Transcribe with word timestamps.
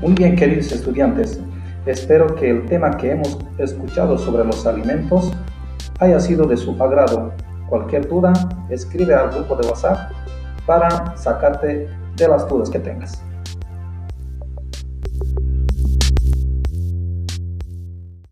Muy 0.00 0.12
bien, 0.12 0.36
queridos 0.36 0.70
estudiantes, 0.70 1.40
espero 1.84 2.32
que 2.36 2.50
el 2.50 2.66
tema 2.66 2.96
que 2.96 3.10
hemos 3.10 3.36
escuchado 3.58 4.16
sobre 4.16 4.44
los 4.44 4.64
alimentos 4.64 5.32
haya 5.98 6.20
sido 6.20 6.46
de 6.46 6.56
su 6.56 6.80
agrado. 6.80 7.32
Cualquier 7.68 8.08
duda, 8.08 8.32
escribe 8.70 9.12
al 9.12 9.30
grupo 9.30 9.56
de 9.56 9.66
WhatsApp 9.66 10.12
para 10.66 11.16
sacarte 11.16 11.88
de 12.14 12.28
las 12.28 12.48
dudas 12.48 12.70
que 12.70 12.78
tengas. 12.78 13.20